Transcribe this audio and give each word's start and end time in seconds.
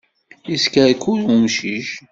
Yeskerkur 0.49 1.19
umcic. 1.33 1.89